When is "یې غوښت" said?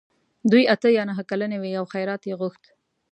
2.29-2.63